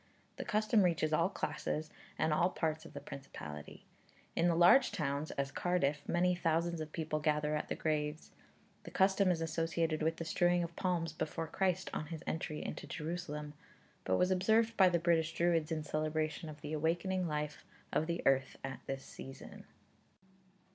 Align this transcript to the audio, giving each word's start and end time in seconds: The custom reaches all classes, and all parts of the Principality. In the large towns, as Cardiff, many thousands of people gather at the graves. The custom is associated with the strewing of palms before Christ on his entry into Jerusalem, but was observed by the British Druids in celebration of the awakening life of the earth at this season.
The 0.37 0.45
custom 0.45 0.81
reaches 0.81 1.13
all 1.13 1.29
classes, 1.29 1.91
and 2.17 2.33
all 2.33 2.49
parts 2.49 2.85
of 2.85 2.93
the 2.93 2.99
Principality. 2.99 3.85
In 4.35 4.47
the 4.47 4.55
large 4.55 4.91
towns, 4.91 5.29
as 5.37 5.51
Cardiff, 5.51 6.01
many 6.09 6.33
thousands 6.33 6.81
of 6.81 6.91
people 6.91 7.19
gather 7.19 7.55
at 7.55 7.69
the 7.69 7.75
graves. 7.75 8.31
The 8.81 8.89
custom 8.89 9.29
is 9.29 9.41
associated 9.41 10.01
with 10.01 10.15
the 10.15 10.25
strewing 10.25 10.63
of 10.63 10.75
palms 10.75 11.13
before 11.13 11.45
Christ 11.45 11.91
on 11.93 12.07
his 12.07 12.23
entry 12.25 12.65
into 12.65 12.87
Jerusalem, 12.87 13.53
but 14.03 14.17
was 14.17 14.31
observed 14.31 14.75
by 14.75 14.89
the 14.89 14.97
British 14.97 15.33
Druids 15.35 15.71
in 15.71 15.83
celebration 15.83 16.49
of 16.49 16.61
the 16.61 16.73
awakening 16.73 17.27
life 17.27 17.63
of 17.93 18.07
the 18.07 18.23
earth 18.25 18.57
at 18.63 18.79
this 18.87 19.03
season. 19.05 19.65